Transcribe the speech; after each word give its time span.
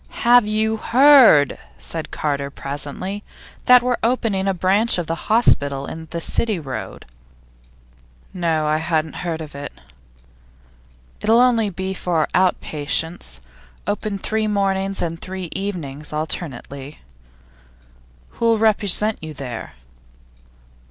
'Have 0.25 0.47
you 0.47 0.77
heard,' 0.77 1.59
said 1.77 2.09
Carter, 2.09 2.49
presently, 2.49 3.23
'that 3.67 3.83
we're 3.83 3.97
opening 4.01 4.47
a 4.47 4.53
branch 4.55 4.97
of 4.97 5.05
the 5.05 5.29
hospital 5.29 5.85
in 5.85 6.07
the 6.09 6.19
City 6.19 6.57
Road?' 6.59 7.05
'No; 8.33 8.65
I 8.65 8.77
hadn't 8.77 9.17
heard 9.17 9.41
of 9.41 9.53
it.' 9.53 9.79
'It'll 11.21 11.37
only 11.39 11.69
be 11.69 11.93
for 11.93 12.27
out 12.33 12.59
patients. 12.61 13.41
Open 13.85 14.17
three 14.17 14.47
mornings 14.47 15.03
and 15.03 15.21
three 15.21 15.49
evenings 15.51 16.11
alternately.' 16.11 16.97
'Who'll 18.29 18.57
represent 18.57 19.19
you 19.21 19.35
there? 19.35 19.73